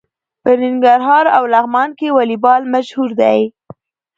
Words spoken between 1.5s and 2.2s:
لغمان کې